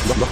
[0.00, 0.29] Flachspielen hochgewinnen.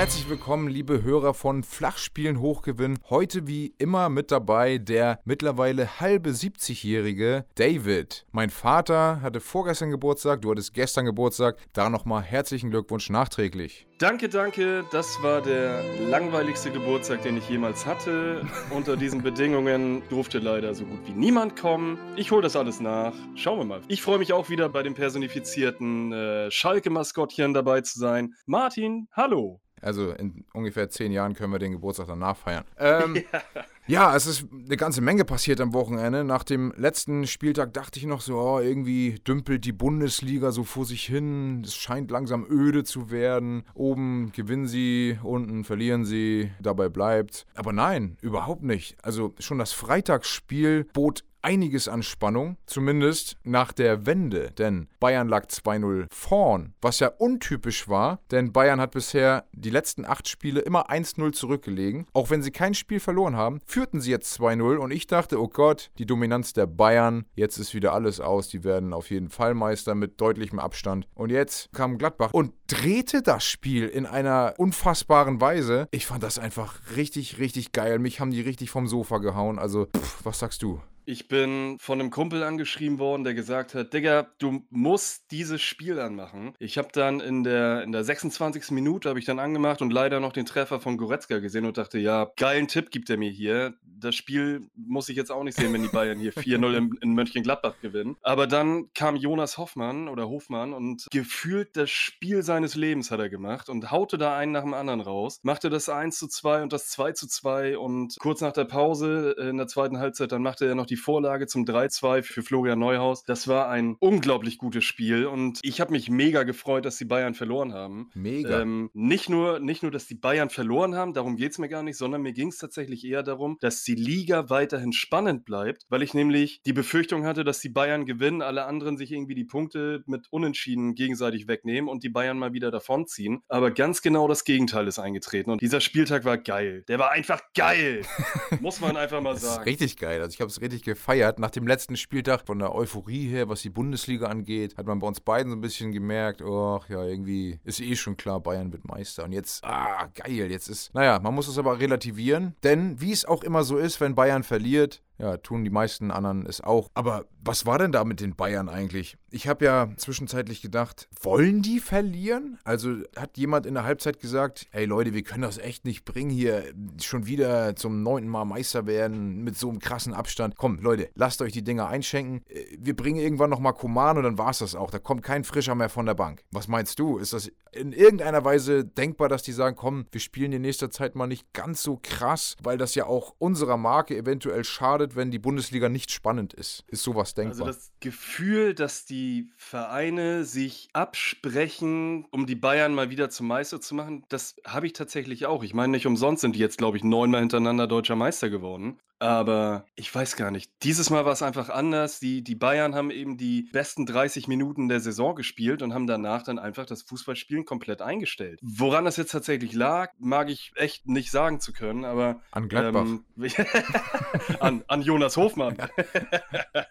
[0.00, 2.98] Herzlich willkommen, liebe Hörer von Flachspielen Hochgewinn.
[3.10, 8.24] Heute wie immer mit dabei der mittlerweile halbe 70-jährige David.
[8.32, 11.58] Mein Vater hatte vorgestern Geburtstag, du hattest gestern Geburtstag.
[11.74, 13.86] Da nochmal herzlichen Glückwunsch nachträglich.
[13.98, 14.86] Danke, danke.
[14.90, 18.46] Das war der langweiligste Geburtstag, den ich jemals hatte.
[18.70, 21.98] Unter diesen Bedingungen durfte leider so gut wie niemand kommen.
[22.16, 23.12] Ich hole das alles nach.
[23.34, 23.82] Schauen wir mal.
[23.88, 28.32] Ich freue mich auch wieder bei dem personifizierten äh, Schalke-Maskottchen dabei zu sein.
[28.46, 29.60] Martin, hallo.
[29.80, 32.64] Also in ungefähr zehn Jahren können wir den Geburtstag danach feiern.
[32.80, 33.42] Ähm, ja.
[33.86, 34.16] ja.
[34.16, 36.24] es ist eine ganze Menge passiert am Wochenende.
[36.24, 40.86] Nach dem letzten Spieltag dachte ich noch so, oh, irgendwie dümpelt die Bundesliga so vor
[40.86, 41.62] sich hin.
[41.64, 43.64] Es scheint langsam öde zu werden.
[43.74, 47.46] Oben gewinnen sie, unten verlieren sie, dabei bleibt.
[47.54, 48.96] Aber nein, überhaupt nicht.
[49.02, 55.46] Also schon das Freitagsspiel bot einiges an Spannung, zumindest nach der Wende, denn Bayern lag
[55.46, 60.90] 2-0 vorn, was ja untypisch war, denn Bayern hat bisher die letzten acht Spiele immer
[60.90, 62.06] 1-0 zurückgelegen.
[62.12, 65.48] Auch wenn sie kein Spiel verloren haben, führten sie jetzt 2-0 und ich dachte, oh
[65.48, 69.54] Gott, die Dominanz der Bayern, jetzt ist wieder alles aus, die werden auf jeden Fall
[69.54, 71.06] Meister mit deutlichem Abstand.
[71.14, 75.88] Und jetzt kam Gladbach und drehte das Spiel in einer unfassbaren Weise.
[75.90, 77.98] Ich fand das einfach richtig, richtig geil.
[77.98, 79.58] Mich haben die richtig vom Sofa gehauen.
[79.58, 80.80] Also, pff, was sagst du?
[81.10, 85.98] Ich bin von einem Kumpel angeschrieben worden, der gesagt hat, Digga, du musst dieses Spiel
[85.98, 86.54] anmachen.
[86.60, 88.70] Ich habe dann in der, in der 26.
[88.70, 91.98] Minute habe ich dann angemacht und leider noch den Treffer von Goretzka gesehen und dachte,
[91.98, 93.74] ja, geilen Tipp gibt er mir hier.
[93.82, 97.14] Das Spiel muss ich jetzt auch nicht sehen, wenn die Bayern hier 4-0 in, in
[97.14, 98.16] Mönchengladbach gewinnen.
[98.22, 103.28] Aber dann kam Jonas Hoffmann oder Hofmann und gefühlt das Spiel seines Lebens hat er
[103.28, 106.72] gemacht und haute da einen nach dem anderen raus, machte das 1 zu 2 und
[106.72, 110.66] das 2 zu 2 und kurz nach der Pause in der zweiten Halbzeit, dann machte
[110.66, 113.24] er noch die Vorlage zum 3-2 für Florian Neuhaus.
[113.24, 117.34] Das war ein unglaublich gutes Spiel und ich habe mich mega gefreut, dass die Bayern
[117.34, 118.10] verloren haben.
[118.14, 118.60] Mega.
[118.60, 121.82] Ähm, nicht, nur, nicht nur, dass die Bayern verloren haben, darum geht es mir gar
[121.82, 126.02] nicht, sondern mir ging es tatsächlich eher darum, dass die Liga weiterhin spannend bleibt, weil
[126.02, 130.02] ich nämlich die Befürchtung hatte, dass die Bayern gewinnen, alle anderen sich irgendwie die Punkte
[130.06, 133.42] mit Unentschieden gegenseitig wegnehmen und die Bayern mal wieder davonziehen.
[133.48, 136.84] Aber ganz genau das Gegenteil ist eingetreten und dieser Spieltag war geil.
[136.88, 138.02] Der war einfach geil.
[138.60, 139.64] Muss man einfach mal sagen.
[139.64, 140.20] richtig geil.
[140.20, 141.38] Also ich habe es richtig gefeiert.
[141.38, 145.06] Nach dem letzten Spieltag von der Euphorie her, was die Bundesliga angeht, hat man bei
[145.06, 148.86] uns beiden so ein bisschen gemerkt, ach ja, irgendwie ist eh schon klar, Bayern wird
[148.86, 149.24] Meister.
[149.24, 153.24] Und jetzt, ah, geil, jetzt ist, naja, man muss es aber relativieren, denn wie es
[153.24, 156.88] auch immer so ist, wenn Bayern verliert, ja, tun die meisten anderen es auch.
[156.94, 159.16] Aber was war denn da mit den Bayern eigentlich?
[159.30, 162.58] Ich habe ja zwischenzeitlich gedacht, wollen die verlieren?
[162.64, 166.30] Also hat jemand in der Halbzeit gesagt, hey Leute, wir können das echt nicht bringen,
[166.30, 166.64] hier
[167.02, 170.56] schon wieder zum neunten Mal Meister werden mit so einem krassen Abstand.
[170.56, 172.42] Komm, Leute, lasst euch die Dinger einschenken.
[172.48, 174.90] Äh, wir bringen irgendwann nochmal Koman und dann war es das auch.
[174.90, 176.42] Da kommt kein Frischer mehr von der Bank.
[176.50, 177.18] Was meinst du?
[177.18, 181.14] Ist das in irgendeiner Weise denkbar, dass die sagen, komm, wir spielen in nächster Zeit
[181.14, 185.09] mal nicht ganz so krass, weil das ja auch unserer Marke eventuell schadet?
[185.10, 186.84] Passiert, wenn die Bundesliga nicht spannend ist?
[186.88, 187.66] Ist sowas denkbar?
[187.66, 193.80] Also das Gefühl, dass die Vereine sich absprechen, um die Bayern mal wieder zum Meister
[193.80, 195.62] zu machen, das habe ich tatsächlich auch.
[195.62, 198.98] Ich meine, nicht umsonst sind die jetzt, glaube ich, neunmal hintereinander deutscher Meister geworden.
[199.20, 200.72] Aber ich weiß gar nicht.
[200.82, 202.20] Dieses Mal war es einfach anders.
[202.20, 206.42] Die, die Bayern haben eben die besten 30 Minuten der Saison gespielt und haben danach
[206.42, 208.58] dann einfach das Fußballspielen komplett eingestellt.
[208.62, 212.40] Woran das jetzt tatsächlich lag, mag ich echt nicht sagen zu können, aber.
[212.50, 213.04] An Gladbach.
[213.04, 213.24] Ähm,
[214.60, 215.76] an, an Jonas Hofmann.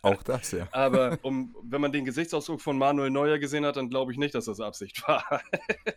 [0.03, 0.67] Auch das, ja.
[0.71, 4.35] aber um, wenn man den Gesichtsausdruck von Manuel Neuer gesehen hat, dann glaube ich nicht,
[4.35, 5.41] dass das Absicht war.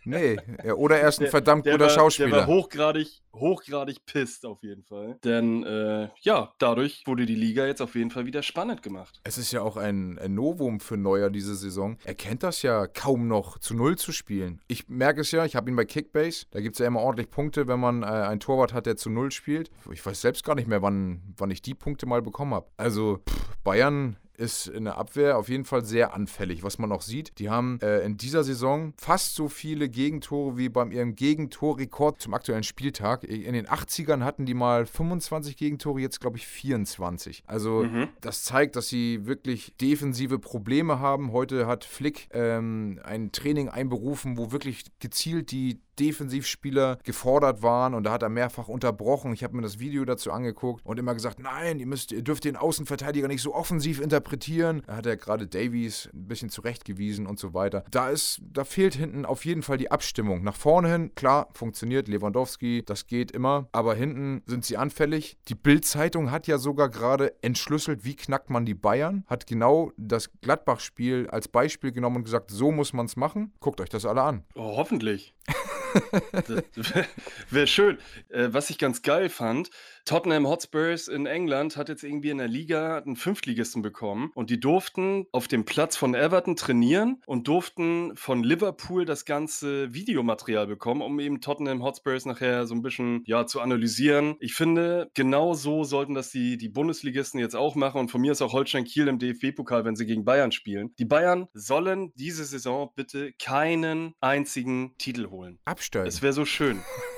[0.03, 2.29] nee, ja, oder er ist ein verdammt der, der guter war, Schauspieler.
[2.29, 5.19] Der war hochgradig, hochgradig pisst auf jeden Fall.
[5.23, 9.19] Denn, äh, ja, dadurch wurde die Liga jetzt auf jeden Fall wieder spannend gemacht.
[9.23, 11.97] Es ist ja auch ein, ein Novum für Neuer diese Saison.
[12.05, 14.61] Er kennt das ja kaum noch, zu Null zu spielen.
[14.67, 16.45] Ich merke es ja, ich habe ihn bei Kickbase.
[16.51, 19.09] Da gibt es ja immer ordentlich Punkte, wenn man äh, einen Torwart hat, der zu
[19.09, 19.69] Null spielt.
[19.91, 22.67] Ich weiß selbst gar nicht mehr, wann, wann ich die Punkte mal bekommen habe.
[22.77, 27.01] Also, pff, Bayern ist in der Abwehr auf jeden Fall sehr anfällig, was man auch
[27.01, 27.39] sieht.
[27.39, 32.33] Die haben äh, in dieser Saison fast so viele Gegentore wie beim ihrem Gegentorrekord zum
[32.33, 33.23] aktuellen Spieltag.
[33.23, 37.43] In den 80ern hatten die mal 25 Gegentore, jetzt glaube ich 24.
[37.47, 38.09] Also mhm.
[38.21, 41.31] das zeigt, dass sie wirklich defensive Probleme haben.
[41.31, 48.03] Heute hat Flick ähm, ein Training einberufen, wo wirklich gezielt die Defensivspieler gefordert waren und
[48.03, 49.33] da hat er mehrfach unterbrochen.
[49.33, 52.45] Ich habe mir das Video dazu angeguckt und immer gesagt, nein, ihr müsst, ihr dürft
[52.45, 54.83] den Außenverteidiger nicht so offensiv interpretieren.
[54.87, 57.83] Da hat er gerade Davies ein bisschen zurechtgewiesen und so weiter.
[57.91, 60.43] Da ist, da fehlt hinten auf jeden Fall die Abstimmung.
[60.43, 65.37] Nach vorne hin, klar, funktioniert Lewandowski, das geht immer, aber hinten sind sie anfällig.
[65.47, 70.31] Die Bild-Zeitung hat ja sogar gerade entschlüsselt, wie knackt man die Bayern, hat genau das
[70.41, 73.53] Gladbach-Spiel als Beispiel genommen und gesagt, so muss man es machen.
[73.59, 74.43] Guckt euch das alle an.
[74.55, 75.33] Oh, hoffentlich.
[77.49, 77.97] Wäre schön.
[78.29, 79.69] Äh, was ich ganz geil fand,
[80.05, 84.59] Tottenham Hotspurs in England hat jetzt irgendwie in der Liga einen Fünftligisten bekommen und die
[84.59, 91.01] durften auf dem Platz von Everton trainieren und durften von Liverpool das ganze Videomaterial bekommen,
[91.01, 94.35] um eben Tottenham Hotspurs nachher so ein bisschen ja, zu analysieren.
[94.39, 98.33] Ich finde, genau so sollten das die, die Bundesligisten jetzt auch machen und von mir
[98.33, 100.93] ist auch Holstein Kiel im DFB-Pokal, wenn sie gegen Bayern spielen.
[100.99, 105.59] Die Bayern sollen diese Saison bitte keinen einzigen Titel holen.
[105.63, 106.07] Absteigen.
[106.07, 106.81] Es wäre so schön.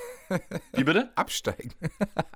[0.74, 1.10] Wie bitte?
[1.16, 1.72] Absteigen.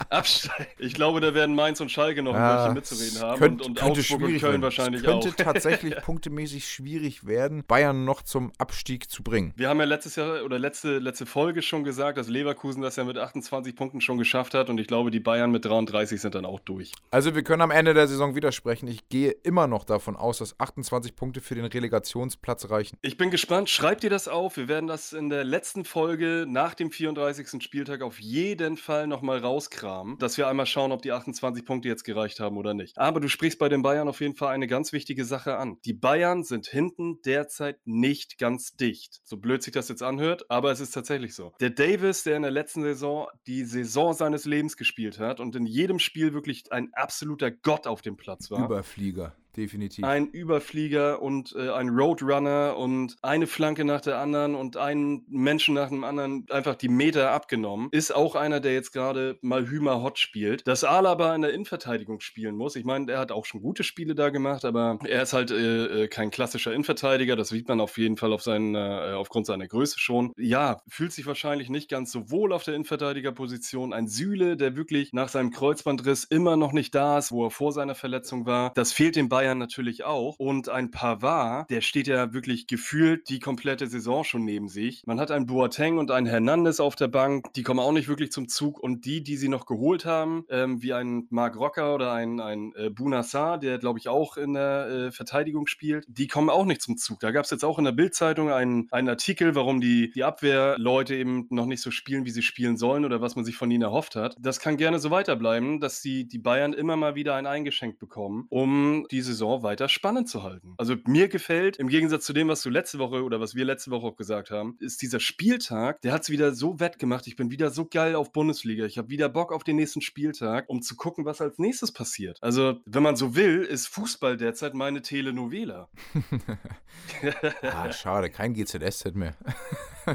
[0.09, 0.67] Absteigen.
[0.77, 3.67] Ich glaube, da werden Mainz und Schalke noch ein Ja, bisschen mitzureden haben Könnt, und,
[3.67, 4.61] und könnte Augsburg und Köln werden.
[4.61, 5.35] wahrscheinlich es könnte auch.
[5.37, 9.53] tatsächlich punktemäßig schwierig werden, Bayern noch zum Abstieg zu bringen.
[9.55, 13.03] Wir haben ja letztes Jahr oder letzte, letzte Folge schon gesagt, dass Leverkusen das ja
[13.03, 16.45] mit 28 Punkten schon geschafft hat und ich glaube, die Bayern mit 33 sind dann
[16.45, 16.91] auch durch.
[17.11, 18.87] Also wir können am Ende der Saison widersprechen.
[18.87, 22.97] Ich gehe immer noch davon aus, dass 28 Punkte für den Relegationsplatz reichen.
[23.01, 23.69] Ich bin gespannt.
[23.69, 24.57] Schreibt ihr das auf.
[24.57, 27.47] Wir werden das in der letzten Folge nach dem 34.
[27.79, 32.03] Spieltag auf jeden Fall nochmal rauskramen, dass wir einmal schauen, ob die 28 Punkte jetzt
[32.03, 32.97] gereicht haben oder nicht.
[32.97, 35.77] Aber du sprichst bei den Bayern auf jeden Fall eine ganz wichtige Sache an.
[35.85, 39.21] Die Bayern sind hinten derzeit nicht ganz dicht.
[39.23, 41.53] So blöd sich das jetzt anhört, aber es ist tatsächlich so.
[41.61, 45.65] Der Davis, der in der letzten Saison die Saison seines Lebens gespielt hat und in
[45.65, 48.65] jedem Spiel wirklich ein absoluter Gott auf dem Platz war.
[48.65, 50.03] Überflieger, definitiv.
[50.03, 55.75] Ein Überflieger und äh, ein Roadrunner und eine Flanke nach der anderen und einen Menschen
[55.75, 57.89] nach dem anderen einfach die Meter abgenommen.
[57.91, 60.67] Ist auch einer, der jetzt gerade mal Hümer Hot spielt.
[60.67, 62.75] Dass Alaba in der Innenverteidigung spielen muss.
[62.75, 66.03] Ich meine, er hat auch schon gute Spiele da gemacht, aber er ist halt äh,
[66.03, 67.35] äh, kein klassischer Innenverteidiger.
[67.35, 70.31] Das sieht man auf jeden Fall auf seinen, äh, aufgrund seiner Größe schon.
[70.37, 73.93] Ja, fühlt sich wahrscheinlich nicht ganz so wohl auf der Innenverteidigerposition.
[73.93, 77.71] Ein Süle, der wirklich nach seinem Kreuzbandriss immer noch nicht da ist, wo er vor
[77.71, 78.71] seiner Verletzung war.
[78.75, 80.35] Das fehlt den Bayern natürlich auch.
[80.37, 85.03] Und ein Pavard, der steht ja wirklich gefühlt die komplette Saison schon neben sich.
[85.05, 88.31] Man hat einen Boateng und einen Hernandez auf der Bank, die kommen auch nicht wirklich
[88.31, 88.79] zum Zug.
[88.79, 92.73] Und die, die sie noch geholt haben, ähm, wie ein Marc Rocker oder ein, ein
[92.75, 96.81] äh, Bunassar, der glaube ich auch in der äh, Verteidigung spielt, die kommen auch nicht
[96.81, 97.19] zum Zug.
[97.19, 101.15] Da gab es jetzt auch in der Bildzeitung einen, einen Artikel, warum die, die Abwehrleute
[101.15, 103.83] eben noch nicht so spielen, wie sie spielen sollen oder was man sich von ihnen
[103.83, 104.35] erhofft hat.
[104.39, 108.45] Das kann gerne so weiterbleiben, dass die, die Bayern immer mal wieder ein eingeschenkt bekommen,
[108.49, 110.73] um die Saison weiter spannend zu halten.
[110.77, 113.91] Also mir gefällt, im Gegensatz zu dem, was du letzte Woche oder was wir letzte
[113.91, 117.27] Woche auch gesagt haben, ist dieser Spieltag, der hat es wieder so wettgemacht.
[117.27, 118.85] Ich bin wieder so geil auf Bundesliga.
[118.85, 122.37] Ich habe wieder Bock auf den nächsten Spieltag, um zu gucken, was als nächstes passiert.
[122.41, 125.89] Also, wenn man so will, ist Fußball derzeit meine Telenovela.
[127.61, 129.35] ah, schade, kein GZSZ mehr.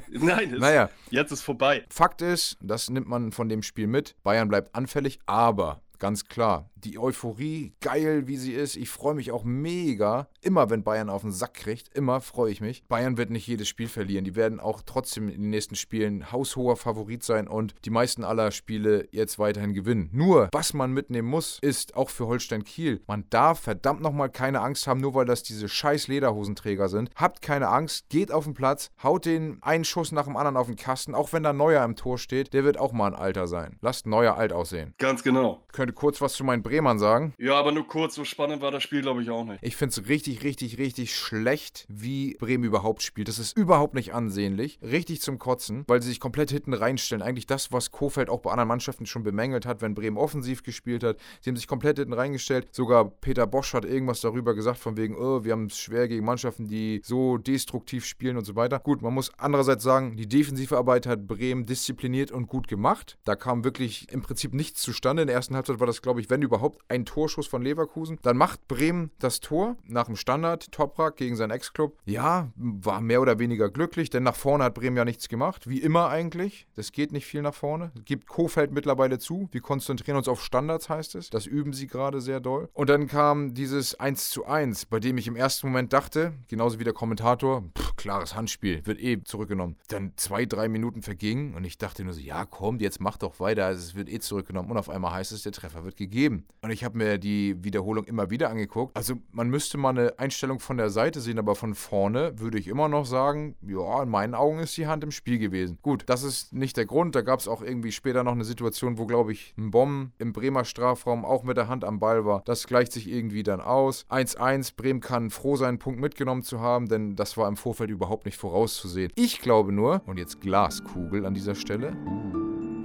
[0.11, 1.85] Nein, Naja, jetzt ist vorbei.
[1.91, 4.17] Fakt ist, das nimmt man von dem Spiel mit.
[4.23, 8.77] Bayern bleibt anfällig, aber ganz klar, die Euphorie, geil wie sie ist.
[8.77, 10.29] Ich freue mich auch mega.
[10.41, 12.85] Immer wenn Bayern auf den Sack kriegt, immer freue ich mich.
[12.87, 14.25] Bayern wird nicht jedes Spiel verlieren.
[14.25, 18.51] Die werden auch trotzdem in den nächsten Spielen haushoher Favorit sein und die meisten aller
[18.51, 20.11] Spiele jetzt weiterhin gewinnen.
[20.13, 24.61] Nur, was man mitnehmen muss, ist auch für Holstein Kiel, man darf verdammt nochmal keine
[24.61, 27.11] Angst haben, nur weil das diese scheiß Lederhosenträger sind.
[27.17, 30.67] Habt keine Angst, geht auf den Platz, haut den einen Schuss nach dem anderen auf
[30.67, 33.47] den Kasten, auch wenn da Neuer im Tor steht, der wird auch mal ein Alter
[33.47, 33.77] sein.
[33.81, 34.95] Lasst Neuer alt aussehen.
[34.99, 35.65] Ganz genau.
[35.73, 37.35] Könnte kurz was zu meinen Bremern sagen.
[37.39, 39.61] Ja, aber nur kurz, so spannend war das Spiel, glaube ich, auch nicht.
[39.63, 43.29] Ich finde es richtig, richtig, richtig schlecht, wie Bremen überhaupt spielt.
[43.29, 44.81] Das ist überhaupt nicht ansehnlich.
[44.83, 47.23] Richtig zum Kotzen, weil sie sich komplett hinten reinstellen.
[47.23, 51.05] Eigentlich das, was Kofeld auch bei anderen Mannschaften schon bemängelt hat, wenn Bremen offensiv gespielt
[51.05, 51.17] hat.
[51.43, 52.67] Sie haben sich komplett hinten reingestellt.
[52.73, 56.25] Sogar Peter Bosch hat irgendwas darüber gesagt, von wegen, oh, wir haben es schwer gegen
[56.25, 58.81] Mannschaften, die so destruktiv spielen und so weiter.
[58.81, 63.17] Gut, man muss andererseits sagen, die defensive Arbeit hat Bremen diszipliniert und gut gemacht.
[63.25, 65.23] Da kam wirklich im Prinzip nichts zustande.
[65.23, 68.19] In der ersten Halbzeit war das, glaube ich, wenn überhaupt, ein Torschuss von Leverkusen.
[68.23, 71.99] Dann macht Bremen das Tor nach dem Standard, Toprak gegen seinen Ex-Club.
[72.05, 75.69] Ja, war mehr oder weniger glücklich, denn nach vorne hat Bremen ja nichts gemacht.
[75.69, 76.67] Wie immer eigentlich.
[76.75, 77.93] Das geht nicht viel nach vorne.
[78.05, 79.49] Gibt Kofeld mittlerweile zu.
[79.53, 81.31] Wir konzentrieren uns auf Standards, heißt es.
[81.31, 82.69] Das üben sie gerade sehr doll.
[82.73, 86.79] Und dann kam dieses 1 zu 1, bei dem ich im ersten Moment dachte, genauso
[86.79, 89.77] wie der Kommentator, pff, klares Handspiel, wird eh zurückgenommen.
[89.89, 93.41] Dann zwei, drei Minuten vergingen und ich dachte nur so, ja komm, jetzt mach doch
[93.41, 94.71] weiter, also es wird eh zurückgenommen.
[94.71, 96.47] Und auf einmal heißt es, der Treffer wird gegeben.
[96.63, 98.97] Und ich habe mir die Wiederholung immer wieder angeguckt.
[98.97, 102.69] Also man müsste mal eine Einstellung von der Seite sehen, aber von vorne würde ich
[102.69, 105.79] immer noch sagen, ja, in meinen Augen ist die Hand im Spiel gewesen.
[105.83, 107.15] Gut, das ist nicht der Grund.
[107.15, 110.33] Da gab es auch irgendwie später noch eine Situation, wo, glaube ich, ein Bomben im
[110.33, 112.43] Bremer Strafraum auch mit der Hand am Ball war.
[112.47, 114.07] Das gleicht sich irgendwie dann aus.
[114.09, 117.91] 1-1, Bremen kann froh sein, einen Punkt mitgenommen zu haben, denn das war im Vorfeld
[117.91, 119.13] überhaupt nicht vorauszusehen.
[119.17, 121.97] Ich glaube nur, und jetzt Glaskugel an dieser Stelle.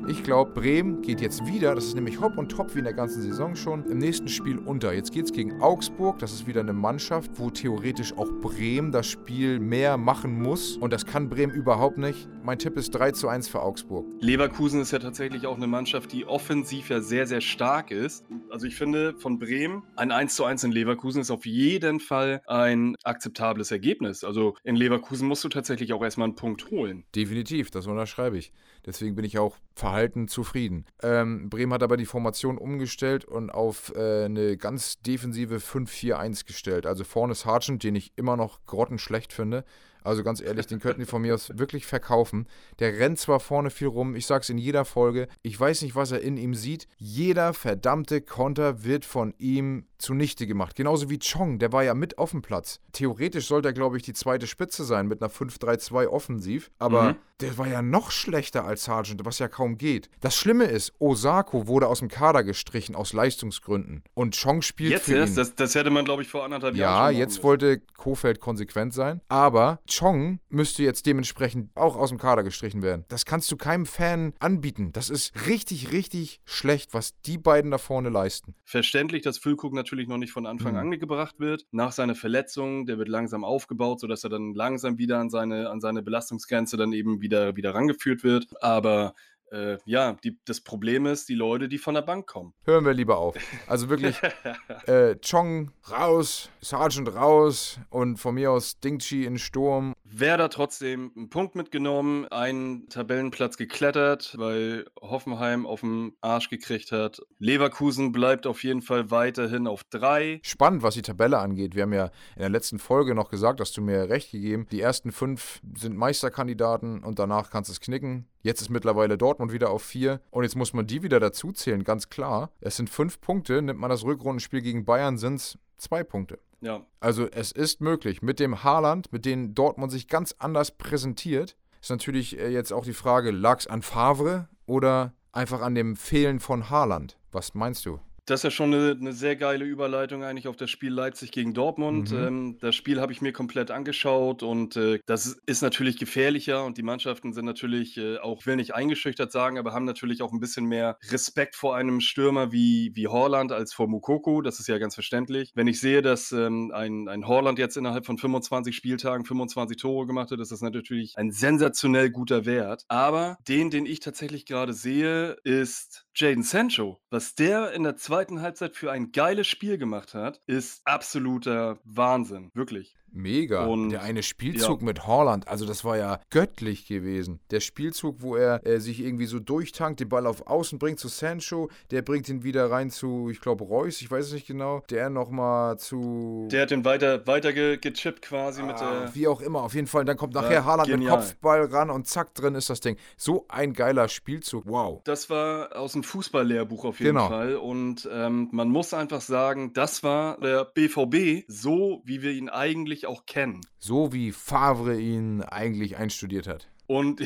[0.10, 2.96] Ich glaube, Bremen geht jetzt wieder, das ist nämlich hopp und top wie in der
[2.96, 4.92] ganzen Saison schon, im nächsten Spiel unter.
[4.92, 9.06] Jetzt geht es gegen Augsburg, das ist wieder eine Mannschaft, wo theoretisch auch Bremen das
[9.06, 10.78] Spiel mehr machen muss.
[10.78, 12.28] Und das kann Bremen überhaupt nicht.
[12.50, 14.08] Mein Tipp ist 3 zu 1 für Augsburg.
[14.22, 18.26] Leverkusen ist ja tatsächlich auch eine Mannschaft, die offensiv ja sehr, sehr stark ist.
[18.50, 22.42] Also ich finde, von Bremen ein 1 zu 1 in Leverkusen ist auf jeden Fall
[22.48, 24.24] ein akzeptables Ergebnis.
[24.24, 27.04] Also in Leverkusen musst du tatsächlich auch erstmal einen Punkt holen.
[27.16, 28.52] Definitiv, das unterschreibe ich.
[28.84, 30.88] Deswegen bin ich auch verhalten zufrieden.
[31.04, 36.88] Ähm, Bremen hat aber die Formation umgestellt und auf äh, eine ganz defensive 5-4-1 gestellt.
[36.88, 39.66] Also vorne ist Sargent, den ich immer noch grottenschlecht finde.
[40.04, 42.48] Also ganz ehrlich, den könnten die von mir aus wirklich verkaufen.
[42.80, 46.12] Der rennt zwar vorne viel rum, ich sag's in jeder Folge, ich weiß nicht, was
[46.12, 46.88] er in ihm sieht.
[46.98, 50.76] Jeder verdammte Konter wird von ihm zunichte gemacht.
[50.76, 52.80] Genauso wie Chong, der war ja mit auf dem Platz.
[52.94, 57.16] Theoretisch sollte er, glaube ich, die zweite Spitze sein mit einer 5-3-2 offensiv, aber mhm.
[57.42, 60.10] der war ja noch schlechter als Sargent, was ja kaum geht.
[60.22, 65.06] Das Schlimme ist, Osako wurde aus dem Kader gestrichen aus Leistungsgründen und Chong spielt jetzt
[65.06, 65.36] für erst, ihn.
[65.36, 68.94] Das, das hätte man, glaube ich, vor anderthalb ja, Jahren Ja, jetzt wollte Kofeld konsequent
[68.94, 73.06] sein, aber Chong müsste jetzt dementsprechend auch aus dem Kader gestrichen werden.
[73.10, 74.92] Das kannst du keinem Fan anbieten.
[74.94, 78.56] Das ist richtig, richtig schlecht, was die beiden da vorne leisten.
[78.64, 80.80] Verständlich, dass Füllkrug natürlich noch nicht von Anfang mhm.
[80.80, 81.66] an gebracht wird.
[81.72, 85.82] Nach seiner Verletzung, der wird langsam aufgebaut, sodass er dann langsam wieder an seine, an
[85.82, 88.48] seine Belastungsgrenze dann eben wieder, wieder rangeführt wird.
[88.62, 89.14] Aber
[89.52, 92.54] äh, ja, die, das Problem ist, die Leute, die von der Bank kommen.
[92.66, 93.36] Hören wir lieber auf.
[93.68, 94.16] Also wirklich,
[94.88, 99.94] äh, Chong raus, Sergeant raus und von mir aus Dingchi in Sturm.
[100.04, 107.22] Werder trotzdem einen Punkt mitgenommen, einen Tabellenplatz geklettert, weil Hoffenheim auf den Arsch gekriegt hat.
[107.38, 110.40] Leverkusen bleibt auf jeden Fall weiterhin auf drei.
[110.44, 111.76] Spannend, was die Tabelle angeht.
[111.76, 114.68] Wir haben ja in der letzten Folge noch gesagt, hast du mir recht gegeben.
[114.72, 118.28] Die ersten fünf sind Meisterkandidaten und danach kannst du es knicken.
[118.42, 122.10] Jetzt ist mittlerweile Dortmund wieder auf vier und jetzt muss man die wieder dazuzählen, ganz
[122.10, 122.52] klar.
[122.62, 126.40] Es sind fünf Punkte, nimmt man das Rückrundenspiel gegen Bayern, sind es zwei Punkte.
[126.62, 126.86] Ja.
[127.00, 128.22] Also es ist möglich.
[128.22, 132.84] Mit dem Haaland, mit dem Dortmund sich ganz anders präsentiert, ist natürlich äh, jetzt auch
[132.84, 137.18] die Frage, lag es an Favre oder einfach an dem Fehlen von Haaland?
[137.32, 138.00] Was meinst du?
[138.30, 141.56] Das ist ja schon eine, eine, sehr geile Überleitung eigentlich auf das Spiel Leipzig gegen
[141.56, 142.12] Dortmund.
[142.12, 142.18] Mhm.
[142.18, 146.78] Ähm, das Spiel habe ich mir komplett angeschaut und äh, das ist natürlich gefährlicher und
[146.78, 150.40] die Mannschaften sind natürlich äh, auch, will nicht eingeschüchtert sagen, aber haben natürlich auch ein
[150.40, 154.42] bisschen mehr Respekt vor einem Stürmer wie, wie Horland als vor Mukoko.
[154.42, 155.52] Das ist ja ganz verständlich.
[155.56, 160.06] Wenn ich sehe, dass ähm, ein, ein Horland jetzt innerhalb von 25 Spieltagen 25 Tore
[160.06, 162.84] gemacht hat, ist das natürlich ein sensationell guter Wert.
[162.90, 168.42] Aber den, den ich tatsächlich gerade sehe, ist Jaden Sancho, was der in der zweiten
[168.42, 172.52] Halbzeit für ein geiles Spiel gemacht hat, ist absoluter Wahnsinn.
[172.54, 172.96] Wirklich.
[173.12, 173.66] Mega.
[173.66, 174.86] Und der eine Spielzug ja.
[174.86, 177.40] mit Holland, also das war ja göttlich gewesen.
[177.52, 181.08] Der Spielzug, wo er äh, sich irgendwie so durchtankt, den Ball auf Außen bringt zu
[181.08, 184.84] Sancho, der bringt ihn wieder rein zu, ich glaube, Reus, ich weiß es nicht genau.
[184.90, 186.48] Der nochmal zu.
[186.52, 189.10] Der hat den weiter, weiter ge gechippt quasi ah, mit der.
[189.14, 190.02] Wie auch immer, auf jeden Fall.
[190.02, 192.98] Und dann kommt nachher ja, Haaland mit Kopfball ran und zack, drin ist das Ding.
[193.18, 195.02] So ein geiler Spielzug, wow.
[195.04, 197.28] Das war aus dem Fußballlehrbuch auf jeden genau.
[197.28, 197.56] Fall.
[197.56, 202.99] Und ähm, man muss einfach sagen, das war der BVB, so wie wir ihn eigentlich
[203.00, 203.62] eigentlich auch kennen.
[203.78, 206.68] So wie Favre ihn eigentlich einstudiert hat.
[206.88, 207.22] Und,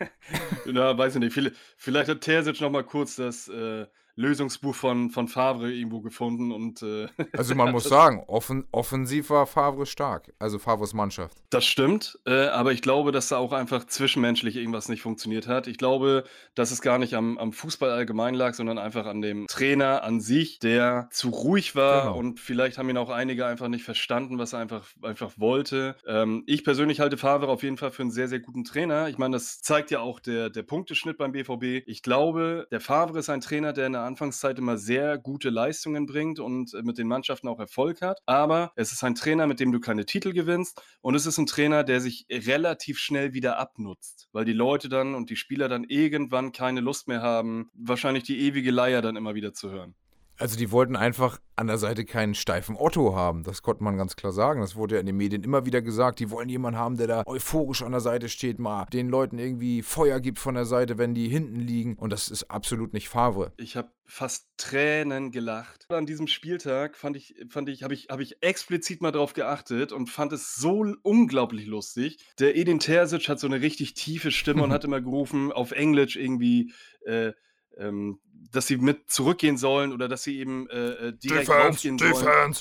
[0.66, 1.32] na, weiß ich nicht,
[1.76, 6.82] vielleicht, hat Terzic noch mal kurz das äh, Lösungsbuch von, von Favre irgendwo gefunden und.
[6.82, 11.38] Äh, also man muss sagen, offen, offensiv war Favre stark, also Favres Mannschaft.
[11.50, 15.66] Das stimmt, äh, aber ich glaube, dass da auch einfach zwischenmenschlich irgendwas nicht funktioniert hat.
[15.66, 19.46] Ich glaube, dass es gar nicht am, am Fußball allgemein lag, sondern einfach an dem
[19.46, 22.18] Trainer an sich, der zu ruhig war genau.
[22.18, 25.96] und vielleicht haben ihn auch einige einfach nicht verstanden, was er einfach, einfach wollte.
[26.06, 29.08] Ähm, ich persönlich halte Favre auf jeden Fall für einen sehr, sehr guten Trainer.
[29.08, 31.86] Ich meine, das zeigt ja auch der, der Punkteschnitt beim BVB.
[31.86, 36.06] Ich glaube, der Favre ist ein Trainer, der in der Anfangszeit immer sehr gute Leistungen
[36.06, 38.20] bringt und äh, mit den Mannschaften auch Erfolg hat.
[38.26, 40.82] Aber es ist ein Trainer, mit dem du keine Titel gewinnst.
[41.00, 45.14] Und es ist ein Trainer, der sich relativ schnell wieder abnutzt, weil die Leute dann
[45.14, 49.34] und die Spieler dann irgendwann keine Lust mehr haben, wahrscheinlich die ewige Leier dann immer
[49.34, 49.94] wieder zu hören.
[50.38, 53.44] Also die wollten einfach an der Seite keinen steifen Otto haben.
[53.44, 54.60] Das konnte man ganz klar sagen.
[54.60, 56.18] Das wurde ja in den Medien immer wieder gesagt.
[56.18, 59.82] Die wollen jemanden haben, der da euphorisch an der Seite steht, mal den Leuten irgendwie
[59.82, 61.94] Feuer gibt von der Seite, wenn die hinten liegen.
[61.94, 63.52] Und das ist absolut nicht Favre.
[63.56, 65.86] Ich habe fast Tränen gelacht.
[65.90, 69.92] An diesem Spieltag fand ich, fand ich, habe ich, habe ich explizit mal drauf geachtet
[69.92, 72.18] und fand es so unglaublich lustig.
[72.38, 76.16] Der Edin Terzic hat so eine richtig tiefe Stimme und hat immer gerufen auf Englisch
[76.16, 76.72] irgendwie.
[77.06, 77.32] Äh,
[77.78, 78.20] ähm,
[78.50, 82.24] dass sie mit zurückgehen sollen oder dass sie eben äh, äh direkt Defense, raufgehen Defense.
[82.24, 82.54] sollen.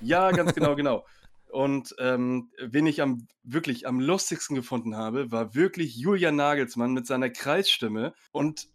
[0.00, 1.04] Ja, ganz genau, genau.
[1.50, 7.06] Und ähm, wen ich am wirklich am lustigsten gefunden habe, war wirklich Julian Nagelsmann mit
[7.06, 8.14] seiner Kreisstimme.
[8.32, 8.68] Und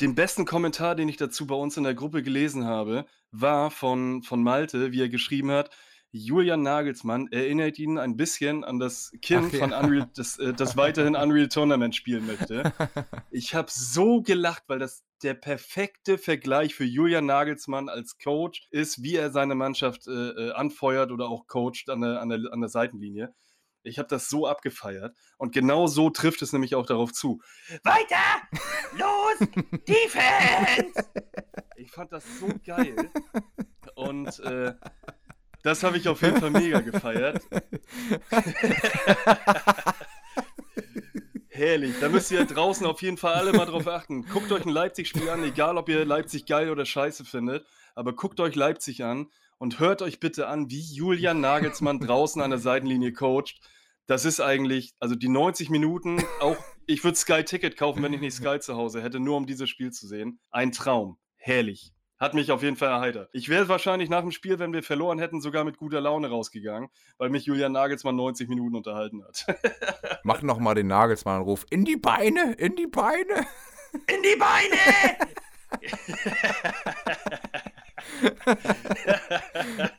[0.00, 4.22] den besten Kommentar, den ich dazu bei uns in der Gruppe gelesen habe, war von,
[4.22, 5.70] von Malte, wie er geschrieben hat:
[6.10, 10.76] Julian Nagelsmann erinnert ihn ein bisschen an das Kind Ach, von Unreal, das, äh, das
[10.76, 12.72] weiterhin Unreal Tournament spielen möchte.
[13.30, 19.02] Ich habe so gelacht, weil das der perfekte Vergleich für Julian Nagelsmann als Coach ist,
[19.02, 22.60] wie er seine Mannschaft äh, äh anfeuert oder auch coacht an der, an der, an
[22.60, 23.34] der Seitenlinie.
[23.82, 25.16] Ich habe das so abgefeiert.
[25.38, 27.40] Und genau so trifft es nämlich auch darauf zu.
[27.84, 28.16] Weiter!
[28.96, 29.48] Los!
[29.86, 31.08] Defense!
[31.76, 32.96] Ich fand das so geil.
[33.94, 34.74] Und äh,
[35.62, 37.42] das habe ich auf jeden Fall mega gefeiert.
[41.56, 41.94] Herrlich.
[42.00, 44.26] Da müsst ihr draußen auf jeden Fall alle mal drauf achten.
[44.26, 47.66] Guckt euch ein Leipzig-Spiel an, egal ob ihr Leipzig geil oder scheiße findet.
[47.94, 52.50] Aber guckt euch Leipzig an und hört euch bitte an, wie Julian Nagelsmann draußen an
[52.50, 53.58] der Seitenlinie coacht.
[54.06, 58.20] Das ist eigentlich, also die 90 Minuten, auch ich würde Sky Ticket kaufen, wenn ich
[58.20, 60.38] nicht Sky zu Hause hätte, nur um dieses Spiel zu sehen.
[60.50, 61.16] Ein Traum.
[61.36, 61.95] Herrlich.
[62.18, 63.28] Hat mich auf jeden Fall erheitert.
[63.32, 66.88] Ich wäre wahrscheinlich nach dem Spiel, wenn wir verloren hätten, sogar mit guter Laune rausgegangen,
[67.18, 69.44] weil mich Julian Nagelsmann 90 Minuten unterhalten hat.
[70.22, 71.66] Mach noch mal den Nagelsmann-Ruf.
[71.68, 73.46] In die Beine, in die Beine.
[74.06, 74.76] In die Beine!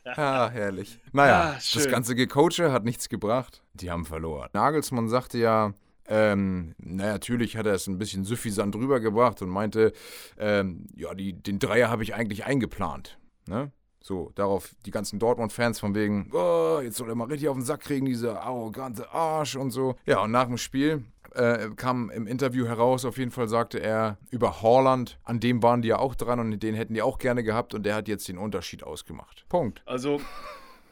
[0.16, 0.98] ah, herrlich.
[1.12, 3.62] Naja, ah, das ganze Gecoache hat nichts gebracht.
[3.74, 4.48] Die haben verloren.
[4.52, 5.72] Nagelsmann sagte ja,
[6.08, 9.92] ähm, na, natürlich hat er es ein bisschen suffisant rübergebracht und meinte,
[10.38, 13.18] ähm, ja, die, den Dreier habe ich eigentlich eingeplant.
[13.46, 13.72] Ne?
[14.00, 17.64] So, darauf die ganzen Dortmund-Fans von wegen, oh, jetzt soll er mal richtig auf den
[17.64, 19.96] Sack kriegen, dieser arrogante Arsch und so.
[20.06, 24.18] Ja, und nach dem Spiel äh, kam im Interview heraus, auf jeden Fall sagte er
[24.30, 27.42] über Horland, an dem waren die ja auch dran und den hätten die auch gerne
[27.42, 29.44] gehabt und der hat jetzt den Unterschied ausgemacht.
[29.48, 29.82] Punkt.
[29.84, 30.20] Also,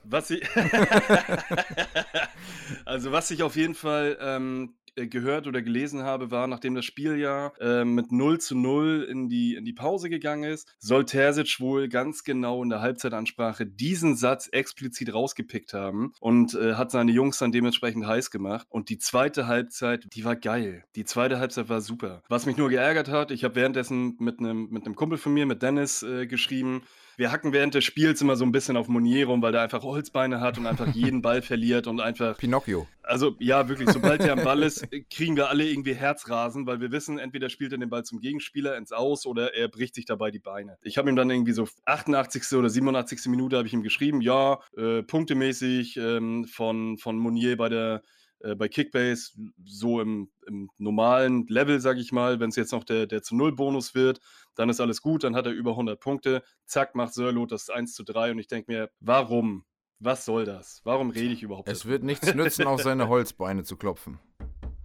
[0.09, 0.43] was ich.
[2.85, 6.85] also, was ich auf jeden Fall ähm, äh, gehört oder gelesen habe, war, nachdem das
[6.85, 11.05] Spiel ja äh, mit 0 zu 0 in die, in die Pause gegangen ist, soll
[11.05, 16.91] Terzic wohl ganz genau in der Halbzeitansprache diesen Satz explizit rausgepickt haben und äh, hat
[16.91, 18.67] seine Jungs dann dementsprechend heiß gemacht.
[18.71, 20.85] Und die zweite Halbzeit, die war geil.
[20.95, 22.23] Die zweite Halbzeit war super.
[22.29, 25.63] Was mich nur geärgert hat, ich habe währenddessen mit einem mit Kumpel von mir, mit
[25.63, 26.83] Dennis, äh, geschrieben,
[27.17, 29.83] wir hacken während des Spiels immer so ein bisschen auf Monier rum, weil der einfach
[29.83, 32.37] Holzbeine hat und einfach jeden Ball verliert und einfach.
[32.39, 32.87] Pinocchio.
[33.03, 36.91] Also ja, wirklich, sobald er am Ball ist, kriegen wir alle irgendwie Herzrasen, weil wir
[36.91, 40.31] wissen, entweder spielt er den Ball zum Gegenspieler ins Aus oder er bricht sich dabei
[40.31, 40.77] die Beine.
[40.83, 42.59] Ich habe ihm dann irgendwie so 88.
[42.59, 43.27] oder 87.
[43.27, 48.03] Minute habe ich ihm geschrieben, ja, äh, punktemäßig ähm, von, von Monier bei der
[48.41, 49.33] äh, bei Kickbase
[49.65, 52.41] so im, im normalen Level, sage ich mal.
[52.41, 54.21] Wenn es jetzt noch der, der zu Null Bonus wird,
[54.55, 56.43] dann ist alles gut, dann hat er über 100 Punkte.
[56.67, 59.65] Zack, macht Sörlot das 1 zu 3 und ich denke mir, warum?
[59.99, 60.83] Was soll das?
[60.85, 61.71] Warum rede ich überhaupt?
[61.71, 64.19] Es wird nichts nützen, auf seine Holzbeine zu klopfen.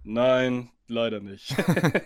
[0.04, 1.54] Nein, leider nicht.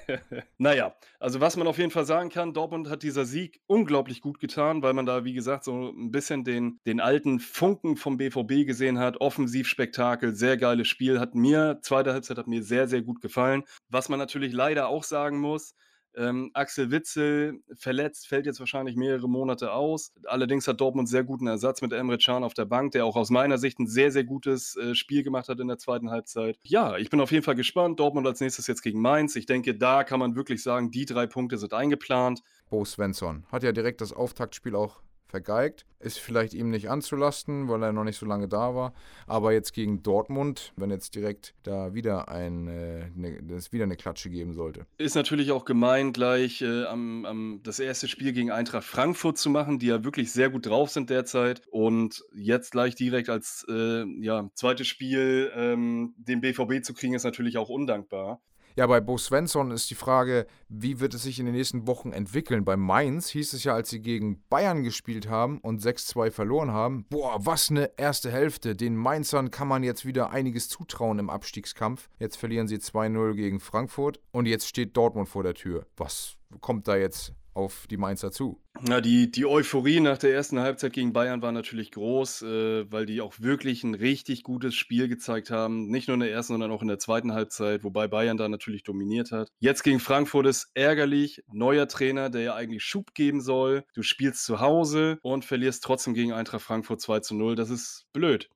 [0.59, 4.41] naja, also was man auf jeden Fall sagen kann, Dortmund hat dieser Sieg unglaublich gut
[4.41, 8.67] getan, weil man da, wie gesagt, so ein bisschen den, den alten Funken vom BVB
[8.67, 9.21] gesehen hat.
[9.21, 11.21] Offensivspektakel, sehr geiles Spiel.
[11.21, 13.65] Hat mir, zweite Halbzeit hat mir sehr, sehr gut gefallen.
[13.89, 15.75] Was man natürlich leider auch sagen muss,
[16.17, 20.13] ähm, Axel Witzel verletzt, fällt jetzt wahrscheinlich mehrere Monate aus.
[20.25, 23.31] Allerdings hat Dortmund sehr guten Ersatz mit Emre Can auf der Bank, der auch aus
[23.31, 26.59] meiner Sicht ein sehr, sehr gutes äh, Spiel gemacht hat in der zweiten Halbzeit.
[26.63, 28.01] Ja, ich bin auf jeden Fall gespannt.
[28.01, 29.37] Dortmund als nächstes jetzt gegen Mainz.
[29.37, 32.43] Ich denke, da kann man wirklich sagen, die drei Punkte sind eingeplant.
[32.71, 35.87] Bo Svensson hat ja direkt das Auftaktspiel auch vergeigt.
[35.99, 38.93] Ist vielleicht ihm nicht anzulasten, weil er noch nicht so lange da war.
[39.27, 43.97] Aber jetzt gegen Dortmund, wenn jetzt direkt da wieder ein, äh, ne, es wieder eine
[43.97, 44.87] Klatsche geben sollte.
[44.99, 49.51] Ist natürlich auch gemein, gleich äh, am, am, das erste Spiel gegen Eintracht Frankfurt zu
[49.51, 51.63] machen, die ja wirklich sehr gut drauf sind derzeit.
[51.71, 57.25] Und jetzt gleich direkt als äh, ja, zweites Spiel ähm, den BVB zu kriegen, ist
[57.25, 58.41] natürlich auch undankbar.
[58.79, 62.13] Ja, bei Bo Svensson ist die Frage, wie wird es sich in den nächsten Wochen
[62.13, 62.63] entwickeln?
[62.63, 67.07] Bei Mainz hieß es ja, als sie gegen Bayern gespielt haben und 6-2 verloren haben,
[67.09, 68.77] boah, was eine erste Hälfte.
[68.77, 72.11] Den Mainzern kann man jetzt wieder einiges zutrauen im Abstiegskampf.
[72.19, 75.87] Jetzt verlieren sie 2-0 gegen Frankfurt und jetzt steht Dortmund vor der Tür.
[75.97, 78.61] Was kommt da jetzt auf die Mainzer zu.
[78.83, 83.07] Na, die, die Euphorie nach der ersten Halbzeit gegen Bayern war natürlich groß, äh, weil
[83.07, 85.89] die auch wirklich ein richtig gutes Spiel gezeigt haben.
[85.89, 88.83] Nicht nur in der ersten, sondern auch in der zweiten Halbzeit, wobei Bayern da natürlich
[88.83, 89.49] dominiert hat.
[89.59, 91.43] Jetzt gegen Frankfurt ist ärgerlich.
[91.51, 93.85] Neuer Trainer, der ja eigentlich Schub geben soll.
[93.95, 97.57] Du spielst zu Hause und verlierst trotzdem gegen Eintracht Frankfurt 2 zu 0.
[97.57, 98.51] Das ist blöd.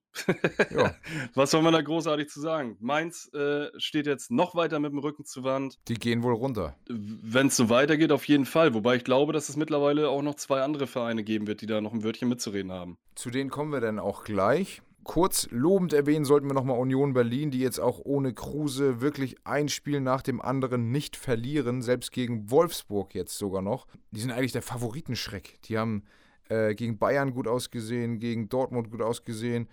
[0.70, 0.94] Ja.
[1.35, 2.77] Was soll man da großartig zu sagen?
[2.81, 5.79] Mainz äh, steht jetzt noch weiter mit dem Rücken zur Wand.
[5.88, 6.77] Die gehen wohl runter.
[6.88, 8.75] Wenn es so weitergeht, auf jeden Fall.
[8.75, 11.81] Wobei ich glaube, dass es mittlerweile auch noch zwei andere Vereine geben wird, die da
[11.81, 12.99] noch ein Wörtchen mitzureden haben.
[13.14, 14.83] Zu denen kommen wir dann auch gleich.
[15.03, 19.68] Kurz lobend erwähnen sollten wir nochmal Union Berlin, die jetzt auch ohne Kruse wirklich ein
[19.68, 23.87] Spiel nach dem anderen nicht verlieren, selbst gegen Wolfsburg jetzt sogar noch.
[24.11, 25.62] Die sind eigentlich der Favoritenschreck.
[25.62, 26.05] Die haben
[26.51, 29.68] äh, gegen Bayern gut ausgesehen, gegen Dortmund gut ausgesehen,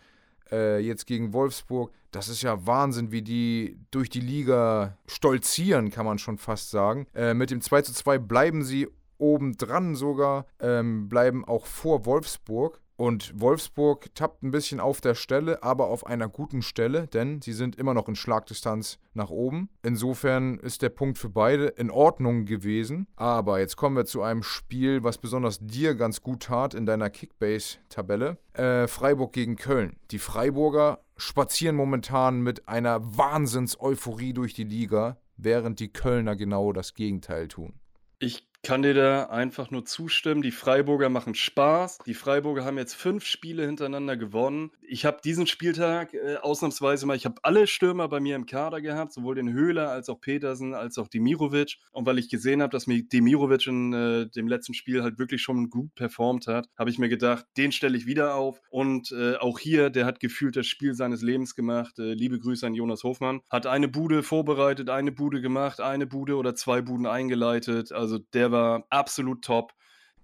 [0.51, 1.91] äh, jetzt gegen Wolfsburg.
[2.11, 7.07] Das ist ja Wahnsinn, wie die durch die Liga stolzieren, kann man schon fast sagen.
[7.13, 12.79] Äh, mit dem 2 zu 2 bleiben sie obendran sogar, ähm, bleiben auch vor Wolfsburg.
[12.97, 17.53] Und Wolfsburg tappt ein bisschen auf der Stelle, aber auf einer guten Stelle, denn sie
[17.53, 19.69] sind immer noch in Schlagdistanz nach oben.
[19.83, 23.07] Insofern ist der Punkt für beide in Ordnung gewesen.
[23.15, 27.11] Aber jetzt kommen wir zu einem Spiel, was besonders dir ganz gut tat in deiner
[27.11, 28.37] Kickbase-Tabelle.
[28.53, 29.97] Äh, Freiburg gegen Köln.
[30.09, 36.95] Die Freiburger spazieren momentan mit einer Wahnsinns-Euphorie durch die Liga, während die Kölner genau das
[36.95, 37.73] Gegenteil tun.
[38.17, 40.41] Ich kann dir da einfach nur zustimmen.
[40.41, 41.99] Die Freiburger machen Spaß.
[42.05, 44.71] Die Freiburger haben jetzt fünf Spiele hintereinander gewonnen.
[44.81, 48.81] Ich habe diesen Spieltag äh, ausnahmsweise mal, ich habe alle Stürmer bei mir im Kader
[48.81, 51.77] gehabt, sowohl den Höhler als auch Petersen als auch Demirovic.
[51.93, 55.41] Und weil ich gesehen habe, dass mir Demirovic in äh, dem letzten Spiel halt wirklich
[55.41, 58.59] schon gut performt hat, habe ich mir gedacht, den stelle ich wieder auf.
[58.69, 61.99] Und äh, auch hier, der hat gefühlt das Spiel seines Lebens gemacht.
[61.99, 63.39] Äh, liebe Grüße an Jonas Hofmann.
[63.49, 67.93] Hat eine Bude vorbereitet, eine Bude gemacht, eine Bude oder zwei Buden eingeleitet.
[67.93, 68.56] Also der war
[68.91, 69.71] absolut top.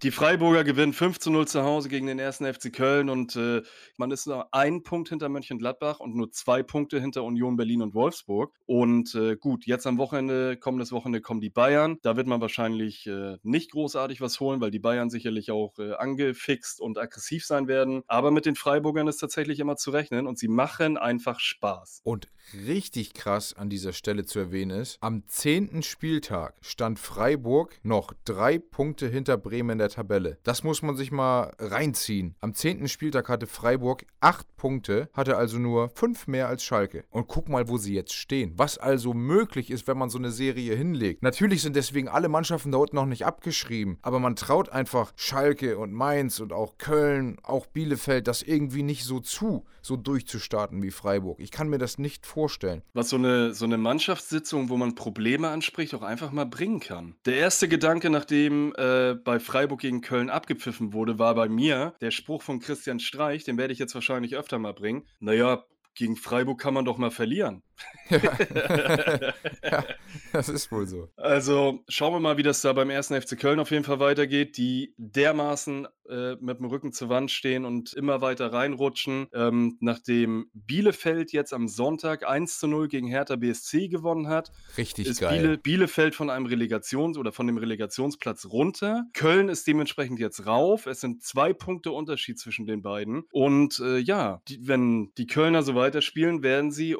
[0.03, 3.61] Die Freiburger gewinnen 5 zu 0 zu Hause gegen den ersten FC Köln und äh,
[3.95, 7.93] man ist nur ein Punkt hinter Mönchengladbach und nur zwei Punkte hinter Union Berlin und
[7.93, 8.53] Wolfsburg.
[8.65, 11.99] Und äh, gut, jetzt am Wochenende, kommendes Wochenende kommen die Bayern.
[12.01, 15.93] Da wird man wahrscheinlich äh, nicht großartig was holen, weil die Bayern sicherlich auch äh,
[15.93, 18.03] angefixt und aggressiv sein werden.
[18.07, 22.01] Aber mit den Freiburgern ist tatsächlich immer zu rechnen und sie machen einfach Spaß.
[22.03, 22.27] Und
[22.67, 25.81] richtig krass an dieser Stelle zu erwähnen ist, am 10.
[25.81, 30.38] Spieltag stand Freiburg noch drei Punkte hinter Bremen in der Tabelle.
[30.43, 32.36] Das muss man sich mal reinziehen.
[32.41, 32.88] Am 10.
[32.88, 37.06] Spieltag hatte Freiburg acht Punkte, hatte also nur fünf mehr als Schalke.
[37.10, 38.53] Und guck mal, wo sie jetzt stehen.
[38.58, 41.21] Was also möglich ist, wenn man so eine Serie hinlegt.
[41.21, 45.77] Natürlich sind deswegen alle Mannschaften da unten noch nicht abgeschrieben, aber man traut einfach Schalke
[45.77, 50.91] und Mainz und auch Köln, auch Bielefeld, das irgendwie nicht so zu, so durchzustarten wie
[50.91, 51.39] Freiburg.
[51.39, 52.82] Ich kann mir das nicht vorstellen.
[52.93, 57.15] Was so eine, so eine Mannschaftssitzung, wo man Probleme anspricht, auch einfach mal bringen kann.
[57.25, 62.11] Der erste Gedanke, nachdem äh, bei Freiburg gegen Köln abgepfiffen wurde, war bei mir der
[62.11, 65.05] Spruch von Christian Streich, den werde ich jetzt wahrscheinlich öfter mal bringen.
[65.19, 67.63] Naja, gegen Freiburg kann man doch mal verlieren.
[68.09, 69.86] ja,
[70.31, 71.09] das ist wohl so.
[71.15, 74.57] Also schauen wir mal, wie das da beim ersten FC Köln auf jeden Fall weitergeht,
[74.57, 79.27] die dermaßen äh, mit dem Rücken zur Wand stehen und immer weiter reinrutschen.
[79.33, 85.07] Ähm, nachdem Bielefeld jetzt am Sonntag 1 zu 0 gegen Hertha BSC gewonnen hat, Richtig
[85.07, 85.39] ist geil.
[85.39, 89.05] Biele, Bielefeld von einem Relegations- oder von dem Relegationsplatz runter.
[89.13, 90.88] Köln ist dementsprechend jetzt rauf.
[90.88, 93.23] Es sind zwei Punkte Unterschied zwischen den beiden.
[93.31, 96.95] Und äh, ja, die, wenn die Kölner so weiterspielen, werden sie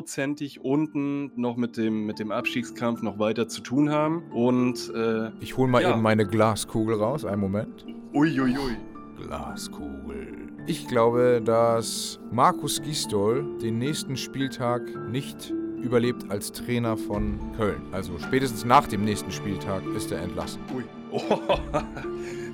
[0.00, 4.22] 100%ig unten noch mit dem, mit dem Abstiegskampf noch weiter zu tun haben.
[4.32, 5.92] Und äh, Ich hole mal Ja.
[5.92, 7.24] eben meine Glaskugel raus.
[7.24, 7.84] Einen Moment.
[8.14, 8.76] uiuiui.
[9.20, 10.28] Glaskugel.
[10.66, 17.82] Ich glaube, dass Markus Gisdol den nächsten Spieltag nicht überlebt als Trainer von Köln.
[17.92, 20.60] Also spätestens nach dem nächsten Spieltag ist er entlassen.
[20.74, 20.84] Ui.
[21.12, 21.20] Oh,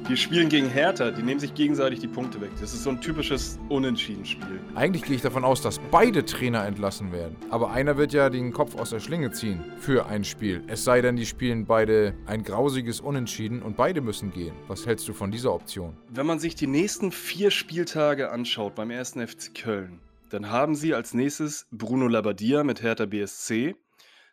[0.08, 2.50] die spielen gegen Hertha, die nehmen sich gegenseitig die Punkte weg.
[2.60, 4.60] Das ist so ein typisches Unentschieden-Spiel.
[4.74, 7.36] Eigentlich gehe ich davon aus, dass beide Trainer entlassen werden.
[7.50, 10.62] Aber einer wird ja den Kopf aus der Schlinge ziehen für ein Spiel.
[10.66, 14.54] Es sei denn, die spielen beide ein grausiges Unentschieden und beide müssen gehen.
[14.66, 15.96] Was hältst du von dieser Option?
[16.08, 20.94] Wenn man sich die nächsten vier Spieltage anschaut beim ersten FC Köln, dann haben sie
[20.94, 23.76] als nächstes Bruno Labbadia mit Hertha BSC.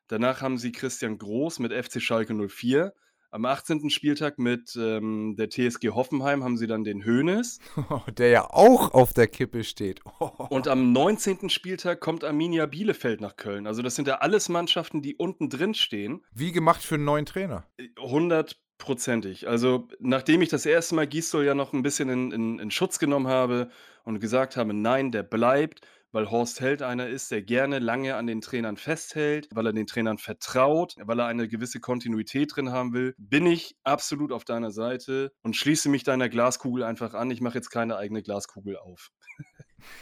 [0.07, 2.93] Danach haben sie Christian Groß mit FC Schalke 04.
[3.31, 3.91] Am 18.
[3.91, 7.59] Spieltag mit ähm, der TSG Hoffenheim haben sie dann den Hoeneß.
[8.17, 10.01] Der ja auch auf der Kippe steht.
[10.49, 11.47] Und am 19.
[11.51, 13.67] Spieltag kommt Arminia Bielefeld nach Köln.
[13.67, 16.25] Also das sind ja alles Mannschaften, die unten drin stehen.
[16.33, 17.67] Wie gemacht für einen neuen Trainer.
[17.99, 19.47] Hundertprozentig.
[19.47, 22.97] Also, nachdem ich das erste Mal Gisdol ja noch ein bisschen in, in, in Schutz
[22.97, 23.69] genommen habe
[24.05, 25.81] und gesagt habe, nein, der bleibt,
[26.11, 29.87] weil Horst Held einer ist, der gerne lange an den Trainern festhält, weil er den
[29.87, 34.71] Trainern vertraut, weil er eine gewisse Kontinuität drin haben will, bin ich absolut auf deiner
[34.71, 37.31] Seite und schließe mich deiner Glaskugel einfach an.
[37.31, 39.11] Ich mache jetzt keine eigene Glaskugel auf.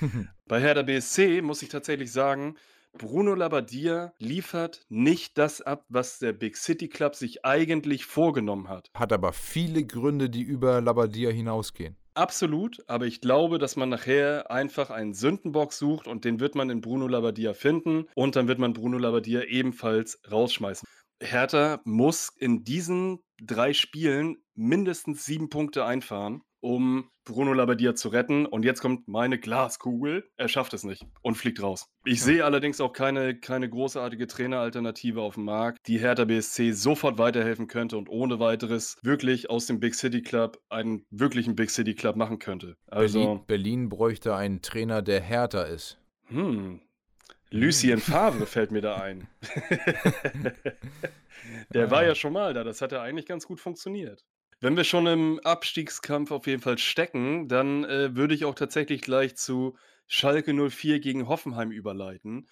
[0.47, 2.57] Bei Hertha BSC muss ich tatsächlich sagen,
[2.97, 8.89] Bruno Labbadia liefert nicht das ab, was der Big City Club sich eigentlich vorgenommen hat.
[8.95, 11.95] Hat aber viele Gründe, die über Labadia hinausgehen.
[12.17, 16.71] Absolut, aber ich glaube, dass man nachher einfach einen Sündenbock sucht und den wird man
[16.71, 20.87] in Bruno Labbadia finden und dann wird man Bruno Labbadia ebenfalls rausschmeißen.
[21.21, 28.45] Hertha muss in diesen drei Spielen mindestens sieben Punkte einfahren um Bruno Labbadia zu retten.
[28.45, 30.29] Und jetzt kommt meine Glaskugel.
[30.37, 31.87] Er schafft es nicht und fliegt raus.
[32.05, 37.17] Ich sehe allerdings auch keine, keine großartige Traineralternative auf dem Markt, die Hertha BSC sofort
[37.17, 41.95] weiterhelfen könnte und ohne weiteres wirklich aus dem Big City Club einen wirklichen Big City
[41.95, 42.75] Club machen könnte.
[42.87, 45.99] Also Berlin, Berlin bräuchte einen Trainer, der härter ist.
[46.27, 46.81] Hm.
[47.49, 49.27] Lucien Favre fällt mir da ein.
[51.73, 52.63] der war ja schon mal da.
[52.63, 54.25] Das hat ja eigentlich ganz gut funktioniert.
[54.59, 59.01] Wenn wir schon im Abstiegskampf auf jeden Fall stecken, dann, äh, würde ich auch tatsächlich
[59.01, 62.47] gleich zu Schalke 04 gegen Hoffenheim überleiten.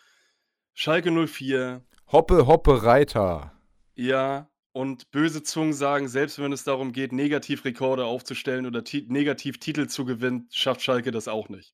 [0.73, 3.53] Schalke 04 Hoppe, Hoppe, Reiter.
[3.95, 9.87] Ja, und böse Zungen sagen, selbst wenn es darum geht, Negativrekorde aufzustellen oder Ti Negativtitel
[9.87, 11.73] zu gewinnen, schafft Schalke das auch nicht.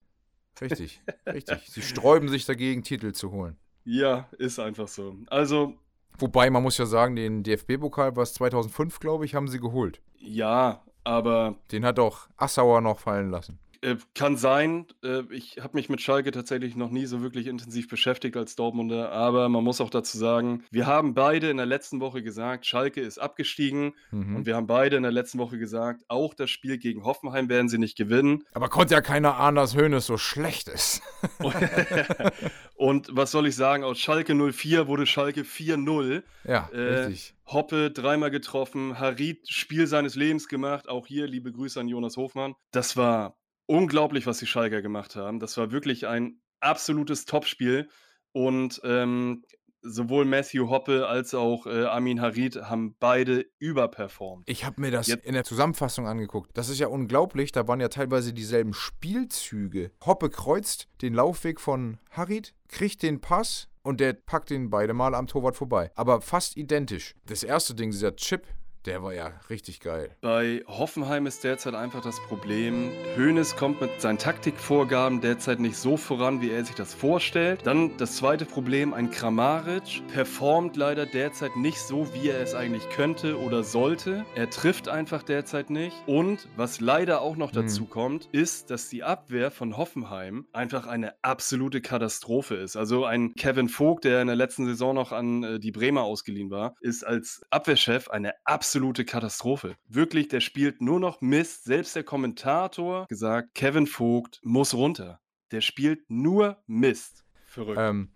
[0.62, 1.60] Richtig, richtig.
[1.68, 3.58] Sie sträuben sich dagegen, Titel zu holen.
[3.84, 5.18] Ja, ist einfach so.
[5.28, 5.78] Also
[6.20, 10.02] Wobei, man muss ja sagen, den DFB-Pokal, was 2005, glaube ich, haben sie geholt.
[10.22, 11.56] Ja, aber.
[11.72, 13.60] Den hat auch Assauer noch fallen lassen.
[13.84, 14.86] Äh, kann sein.
[15.04, 19.12] Äh, ich habe mich mit Schalke tatsächlich noch nie so wirklich intensiv beschäftigt als Dortmunder,
[19.12, 23.02] aber man muss auch dazu sagen, wir haben beide in der letzten Woche gesagt, Schalke
[23.02, 24.36] ist abgestiegen mhm.
[24.36, 27.70] und wir haben beide in der letzten Woche gesagt, auch das Spiel gegen Hoffenheim werden
[27.70, 28.44] sie nicht gewinnen.
[28.54, 31.02] Aber konnte ja keiner ahnen, dass Hönes so schlecht ist.
[32.76, 36.22] und was soll ich sagen, aus Schalke 04 wurde Schalke 4-0.
[36.44, 37.34] Ja, äh, richtig.
[37.48, 40.88] Hoppe dreimal getroffen, Harit Spiel seines Lebens gemacht.
[40.88, 42.54] Auch hier liebe Grüße an Jonas Hofmann.
[42.72, 43.36] Das war
[43.72, 45.40] unglaublich, was die Schalker gemacht haben.
[45.40, 47.90] Das war wirklich ein absolutes Topspiel.
[48.34, 49.46] Und ähm,
[49.82, 54.44] sowohl Matthew Hoppe als auch äh, Amin Harid haben beide überperformt.
[54.50, 56.52] Ich habe mir das Jetzt, in der Zusammenfassung angeguckt.
[56.54, 57.54] Das ist ja unglaublich.
[57.54, 59.92] Da waren ja teilweise dieselben Spielzüge.
[60.06, 65.16] Hoppe kreuzt den Laufweg von Harid, kriegt den Pass und der packt ihn beide Mal
[65.16, 65.92] am Torwart vorbei.
[65.96, 67.16] Aber fast identisch.
[67.26, 68.46] Das erste Ding, dieser Chip,
[68.86, 70.16] der war ja richtig geil.
[70.22, 75.98] Bei Hoffenheim ist derzeit einfach das Problem, Hoeneß kommt mit seinen Taktikvorgaben derzeit nicht so
[75.98, 77.62] voran, wie er sich das vorstellt.
[77.66, 82.90] Dann das zweite Problem, ein Kramaric performt leider derzeit nicht so, wie er es eigentlich
[82.90, 84.26] könnte oder sollte.
[84.36, 85.96] Er trifft einfach derzeit nicht.
[86.08, 87.90] Und was leider auch noch dazu hm.
[87.90, 92.76] kommt, ist, dass die Abwehr von Hoffenheim einfach eine absolute Katastrophe ist.
[92.76, 96.50] Also ein Kevin Vogt, der in der letzten Saison noch an äh, die Bremer ausgeliehen
[96.50, 99.76] war, ist als Abwehrchef eine absolute absolute Katastrophe.
[99.90, 101.66] Wirklich, der spielt nur noch Mist.
[101.66, 105.20] Selbst der Kommentator gesagt, Kevin Vogt muss runter.
[105.52, 107.26] Der spielt nur Mist.
[107.48, 107.78] Verrückt.
[107.78, 108.14] Ähm,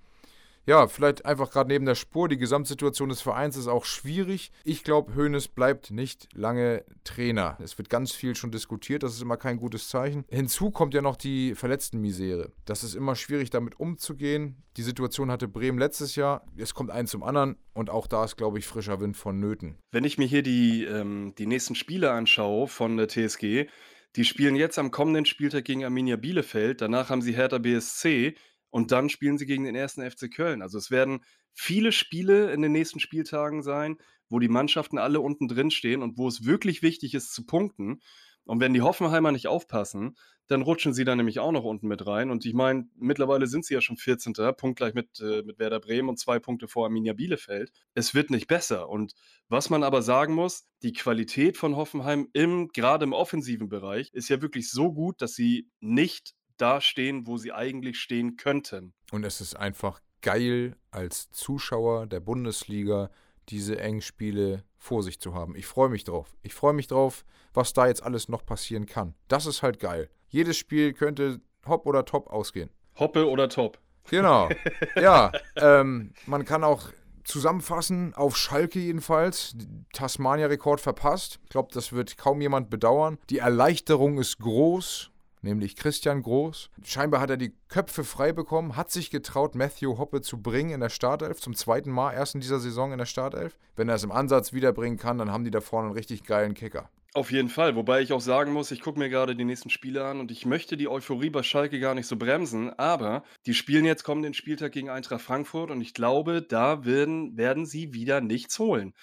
[0.66, 2.28] ja, vielleicht einfach gerade neben der Spur.
[2.28, 4.52] Die Gesamtsituation des Vereins ist auch schwierig.
[4.64, 7.58] Ich glaube, Hoeneß bleibt nicht lange Trainer.
[7.62, 9.04] Es wird ganz viel schon diskutiert.
[9.04, 10.26] Das ist immer kein gutes Zeichen.
[10.30, 12.52] Hinzu kommt ja noch die Verletztenmisere.
[12.66, 14.64] Das ist immer schwierig, damit umzugehen.
[14.78, 16.46] Die Situation hatte Bremen letztes Jahr.
[16.58, 17.58] Es kommt ein zum anderen.
[17.74, 19.78] Und auch da ist, glaube ich, frischer Wind vonnöten.
[19.92, 23.68] Wenn ich mir hier die, ähm, die nächsten Spiele anschaue von der TSG,
[24.16, 26.82] die spielen jetzt am kommenden Spieltag gegen Arminia Bielefeld.
[26.82, 28.36] Danach haben sie Hertha BSC.
[28.76, 30.62] Und dann spielen sie gegen den ersten FC Köln.
[30.62, 33.96] Also es werden viele Spiele in den nächsten Spieltagen sein,
[34.28, 38.02] wo die Mannschaften alle unten drin stehen und wo es wirklich wichtig ist zu punkten.
[38.44, 42.06] Und wenn die Hoffenheimer nicht aufpassen, dann rutschen sie dann nämlich auch noch unten mit
[42.06, 42.30] rein.
[42.30, 44.34] Und ich meine, mittlerweile sind sie ja schon 14.
[44.58, 47.72] punktgleich mit, äh, mit Werder Bremen und zwei Punkte vor Arminia Bielefeld.
[47.94, 48.90] Es wird nicht besser.
[48.90, 49.14] Und
[49.48, 54.28] was man aber sagen muss, die Qualität von Hoffenheim im, gerade im offensiven Bereich, ist
[54.28, 58.94] ja wirklich so gut, dass sie nicht da stehen, wo sie eigentlich stehen könnten.
[59.12, 63.10] Und es ist einfach geil, als Zuschauer der Bundesliga
[63.50, 65.56] diese Engspiele vor sich zu haben.
[65.56, 66.36] Ich freue mich drauf.
[66.42, 69.14] Ich freue mich drauf, was da jetzt alles noch passieren kann.
[69.28, 70.10] Das ist halt geil.
[70.30, 72.70] Jedes Spiel könnte hopp oder top ausgehen.
[72.98, 73.80] Hoppe oder top.
[74.10, 74.50] Genau.
[74.96, 76.90] ja, ähm, man kann auch
[77.24, 79.56] zusammenfassen, auf Schalke jedenfalls,
[79.94, 81.40] Tasmania-Rekord verpasst.
[81.44, 83.18] Ich glaube, das wird kaum jemand bedauern.
[83.30, 85.12] Die Erleichterung ist groß
[85.46, 86.70] nämlich Christian Groß.
[86.84, 90.82] Scheinbar hat er die Köpfe frei bekommen, hat sich getraut, Matthew Hoppe zu bringen in
[90.82, 93.58] der Startelf, zum zweiten Mal erst in dieser Saison in der Startelf.
[93.78, 96.54] Wenn er es im Ansatz wiederbringen kann, dann haben die da vorne einen richtig geilen
[96.54, 96.90] Kicker.
[97.16, 100.04] Auf jeden Fall, wobei ich auch sagen muss, ich gucke mir gerade die nächsten Spiele
[100.04, 103.86] an und ich möchte die Euphorie bei Schalke gar nicht so bremsen, aber die spielen
[103.86, 108.60] jetzt kommenden Spieltag gegen Eintracht Frankfurt und ich glaube, da werden werden sie wieder nichts
[108.60, 108.94] holen.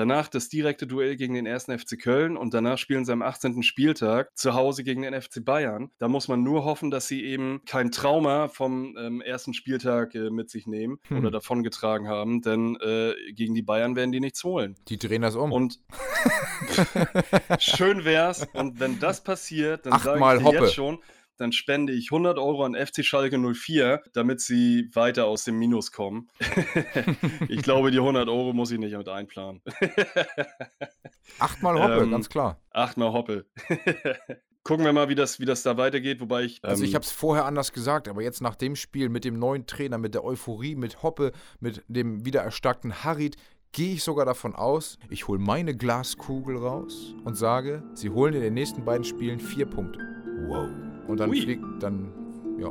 [0.00, 1.64] Danach das direkte Duell gegen den 1.
[1.64, 3.62] FC Köln und danach spielen sie am 18.
[3.62, 5.90] Spieltag zu Hause gegen den FC Bayern.
[5.98, 10.30] Da muss man nur hoffen, dass sie eben kein Trauma vom ähm, ersten Spieltag äh,
[10.30, 11.18] mit sich nehmen Hm.
[11.18, 14.74] oder davongetragen haben, denn äh, gegen die Bayern werden die nichts holen.
[14.88, 15.52] Die drehen das um.
[15.52, 15.80] Und
[17.58, 18.46] schön wär's.
[18.54, 20.56] Und wenn das passiert, dann sage ich dir Hoppe.
[20.60, 20.98] jetzt schon,
[21.40, 25.90] dann spende ich 100 Euro an FC Schalke 04, damit sie weiter aus dem Minus
[25.90, 26.28] kommen.
[27.48, 29.62] ich glaube, die 100 Euro muss ich nicht mit einplanen.
[31.38, 32.60] Achtmal Hoppe, Ähm, ganz klar.
[32.72, 33.46] Achtmal Hoppe.
[34.64, 36.62] Gucken wir mal, wie das, wie das da weitergeht, wobei ich.
[36.62, 39.38] Also ich ähm, habe es vorher anders gesagt, aber jetzt nach dem Spiel mit dem
[39.38, 43.36] neuen Trainer, mit der Euphorie, mit Hoppe, mit dem wieder erstarkten Harit,
[43.72, 48.42] gehe ich sogar davon aus, ich hole meine Glaskugel raus und sage, sie holen in
[48.42, 50.00] den nächsten beiden Spielen vier Punkte.
[50.46, 50.68] Wow.
[51.10, 51.40] Und dann Ui.
[51.40, 52.12] fliegt, dann,
[52.56, 52.70] ja,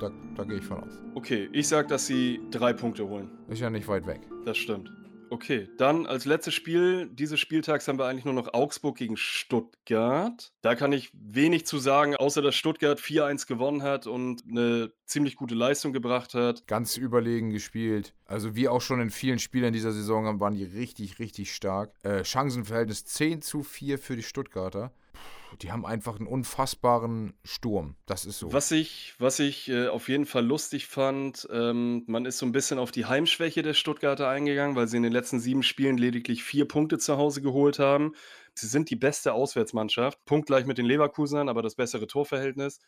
[0.00, 0.92] da, da gehe ich von aus.
[1.14, 3.30] Okay, ich sag, dass sie drei Punkte holen.
[3.48, 4.20] Ist ja nicht weit weg.
[4.44, 4.90] Das stimmt.
[5.30, 10.52] Okay, dann als letztes Spiel dieses Spieltags haben wir eigentlich nur noch Augsburg gegen Stuttgart.
[10.62, 15.36] Da kann ich wenig zu sagen, außer dass Stuttgart 4-1 gewonnen hat und eine ziemlich
[15.36, 16.66] gute Leistung gebracht hat.
[16.66, 18.14] Ganz überlegen gespielt.
[18.24, 21.92] Also wie auch schon in vielen Spielen dieser Saison waren die richtig, richtig stark.
[22.02, 24.92] Äh, Chancenverhältnis 10 zu 4 für die Stuttgarter.
[25.12, 27.96] Puh, Die haben einfach einen unfassbaren Sturm.
[28.06, 28.52] Das ist so.
[28.52, 32.52] Was ich, was ich äh, auf jeden Fall lustig fand, ähm, man ist so ein
[32.52, 36.44] bisschen auf die Heimschwäche der Stuttgarter eingegangen, weil sie in den letzten sieben Spielen lediglich
[36.44, 38.14] vier Punkte zu Hause geholt haben.
[38.54, 42.80] Sie sind die beste Auswärtsmannschaft, punktgleich mit den Leverkusenern, aber das bessere Torverhältnis.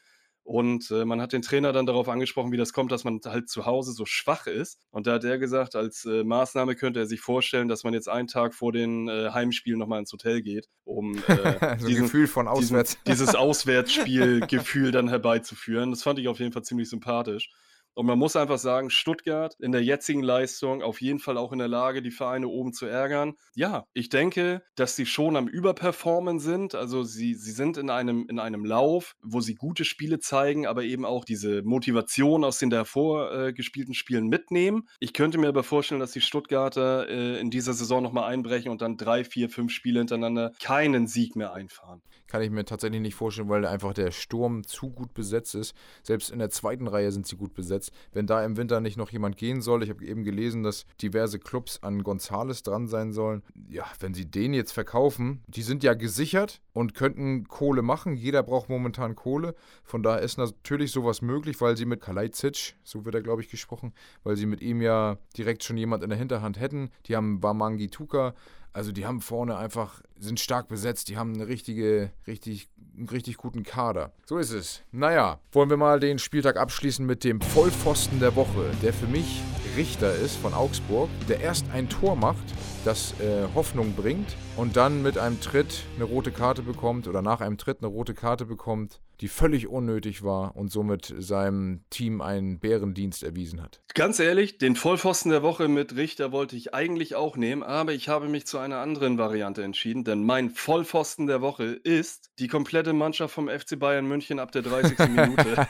[0.51, 3.49] Und äh, man hat den Trainer dann darauf angesprochen, wie das kommt, dass man halt
[3.49, 4.81] zu Hause so schwach ist.
[4.91, 8.09] Und da hat er gesagt, als äh, Maßnahme könnte er sich vorstellen, dass man jetzt
[8.09, 12.27] einen Tag vor den äh, Heimspielen nochmal ins Hotel geht, um äh, so diesen, Gefühl
[12.27, 12.99] von diesen, auswärts.
[13.07, 15.93] dieses Auswärtsspielgefühl dann herbeizuführen.
[15.93, 17.53] Das fand ich auf jeden Fall ziemlich sympathisch.
[17.95, 21.59] Und man muss einfach sagen, Stuttgart in der jetzigen Leistung auf jeden Fall auch in
[21.59, 23.35] der Lage, die Vereine oben zu ärgern.
[23.55, 26.75] Ja, ich denke, dass sie schon am Überperformen sind.
[26.75, 30.85] Also sie, sie sind in einem, in einem Lauf, wo sie gute Spiele zeigen, aber
[30.85, 34.89] eben auch diese Motivation aus den davor äh, gespielten Spielen mitnehmen.
[35.01, 38.83] Ich könnte mir aber vorstellen, dass die Stuttgarter äh, in dieser Saison nochmal einbrechen und
[38.83, 42.03] dann drei, vier, fünf Spiele hintereinander keinen Sieg mehr einfahren.
[42.27, 45.75] Kann ich mir tatsächlich nicht vorstellen, weil einfach der Sturm zu gut besetzt ist.
[46.05, 47.80] Selbst in der zweiten Reihe sind sie gut besetzt.
[48.13, 51.39] Wenn da im Winter nicht noch jemand gehen soll, ich habe eben gelesen, dass diverse
[51.39, 53.43] Clubs an Gonzales dran sein sollen.
[53.69, 58.15] Ja, wenn sie den jetzt verkaufen, die sind ja gesichert und könnten Kohle machen.
[58.17, 59.55] Jeder braucht momentan Kohle.
[59.83, 63.51] Von daher ist natürlich sowas möglich, weil sie mit Kalajdzic, so wird er glaube ich
[63.51, 66.91] gesprochen, weil sie mit ihm ja direkt schon jemand in der Hinterhand hätten.
[67.07, 68.35] Die haben Wamangi Tuka.
[68.73, 73.37] Also die haben vorne einfach, sind stark besetzt, die haben eine richtige, richtig, einen richtig
[73.37, 74.13] guten Kader.
[74.27, 74.83] So ist es.
[74.93, 79.43] Naja, wollen wir mal den Spieltag abschließen mit dem Vollpfosten der Woche, der für mich
[79.81, 82.45] Richter ist von Augsburg, der erst ein Tor macht,
[82.85, 87.41] das äh, Hoffnung bringt und dann mit einem Tritt eine rote Karte bekommt oder nach
[87.41, 92.59] einem Tritt eine rote Karte bekommt, die völlig unnötig war und somit seinem Team einen
[92.59, 93.81] Bärendienst erwiesen hat.
[93.95, 98.11] Ganz ehrlich, den Vollpfosten der Woche mit Richter wollte ich eigentlich auch nehmen, aber ich
[98.11, 102.93] habe mich zu einer anderen Variante entschieden, denn mein Vollpfosten der Woche ist die komplette
[102.93, 104.99] Mannschaft vom FC Bayern München ab der 30.
[105.09, 105.67] Minute.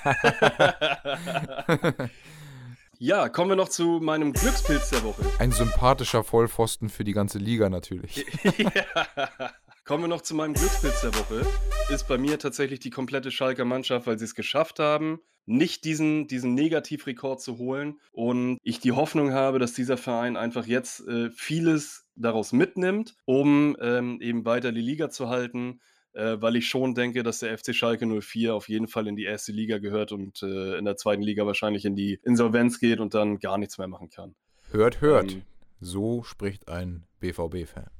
[3.02, 5.22] ja, kommen wir noch zu meinem Glückspilz der Woche.
[5.38, 8.26] Ein sympathischer Vollpfosten für die ganze Liga natürlich.
[8.58, 8.74] ja.
[9.86, 11.46] Kommen wir noch zu meinem Glückspilz der Woche.
[11.90, 16.26] Ist bei mir tatsächlich die komplette Schalker Mannschaft, weil sie es geschafft haben, nicht diesen,
[16.26, 17.98] diesen Negativrekord zu holen.
[18.12, 23.78] Und ich die Hoffnung habe, dass dieser Verein einfach jetzt äh, vieles daraus mitnimmt, um
[23.80, 25.80] ähm, eben weiter die Liga zu halten.
[26.12, 29.24] Äh, weil ich schon denke, dass der FC Schalke 04 auf jeden Fall in die
[29.24, 33.14] erste Liga gehört und äh, in der zweiten Liga wahrscheinlich in die Insolvenz geht und
[33.14, 34.34] dann gar nichts mehr machen kann.
[34.72, 35.32] Hört, hört.
[35.32, 35.42] Ähm,
[35.80, 37.90] so spricht ein BVB-Fan.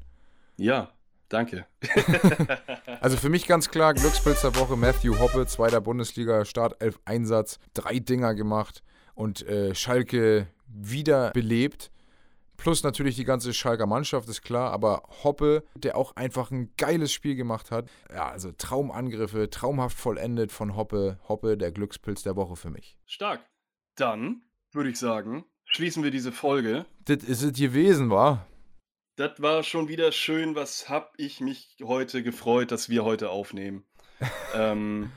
[0.57, 0.93] Ja,
[1.29, 1.67] danke.
[3.01, 7.99] Also für mich ganz klar, Glückspilz der Woche, Matthew Hoppe, zweiter Bundesliga, Startelf Einsatz, drei
[7.99, 8.83] Dinger gemacht
[9.15, 11.91] und äh, Schalke wieder belebt.
[12.61, 17.11] Plus natürlich die ganze Schalker Mannschaft, ist klar, aber Hoppe, der auch einfach ein geiles
[17.11, 17.89] Spiel gemacht hat.
[18.11, 21.19] Ja, also Traumangriffe, traumhaft vollendet von Hoppe.
[21.27, 22.99] Hoppe, der Glückspilz der Woche für mich.
[23.07, 23.41] Stark.
[23.97, 24.43] Dann
[24.73, 26.85] würde ich sagen, schließen wir diese Folge.
[27.07, 28.47] Das ist es gewesen, war?
[29.17, 30.55] Das war schon wieder schön.
[30.55, 33.87] Was hab ich mich heute gefreut, dass wir heute aufnehmen.
[34.55, 35.11] ähm,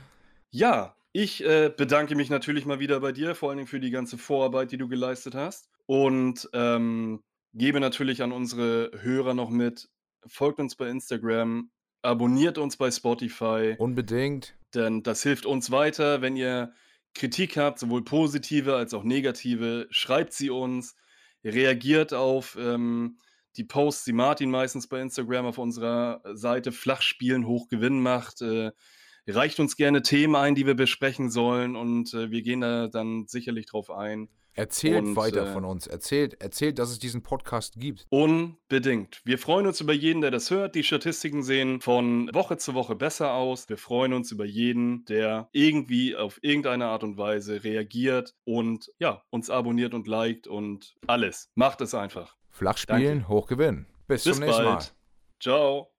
[0.50, 3.90] ja, ich äh, bedanke mich natürlich mal wieder bei dir, vor allen Dingen für die
[3.90, 5.68] ganze Vorarbeit, die du geleistet hast.
[5.84, 7.22] Und ähm,
[7.54, 9.88] gebe natürlich an unsere Hörer noch mit,
[10.26, 11.70] folgt uns bei Instagram,
[12.02, 13.74] abonniert uns bei Spotify.
[13.78, 14.54] Unbedingt.
[14.74, 16.20] Denn das hilft uns weiter.
[16.20, 16.72] Wenn ihr
[17.14, 20.96] Kritik habt, sowohl positive als auch negative, schreibt sie uns.
[21.44, 23.18] Reagiert auf ähm,
[23.56, 28.42] die Posts, die Martin meistens bei Instagram auf unserer Seite Flachspielen hochgewinn macht.
[28.42, 28.72] Äh,
[29.28, 33.26] reicht uns gerne Themen ein, die wir besprechen sollen und äh, wir gehen da dann
[33.26, 34.28] sicherlich drauf ein.
[34.54, 35.86] Erzählt Und, weiter äh, von uns.
[35.86, 38.06] Erzählt, erzählt, dass es diesen Podcast gibt.
[38.08, 39.20] Unbedingt.
[39.24, 40.74] Wir freuen uns über jeden, der das hört.
[40.74, 43.68] Die Statistiken sehen von Woche zu Woche besser aus.
[43.68, 49.22] Wir freuen uns über jeden, der irgendwie auf irgendeine Art und Weise reagiert und ja,
[49.30, 51.50] uns abonniert und liked und alles.
[51.54, 52.36] Macht es einfach.
[52.50, 53.86] Flachspielen, hochgewinnen.
[54.06, 54.74] Bis, Bis zum nächsten Mal.
[54.74, 54.94] bald.
[55.40, 55.93] Ciao.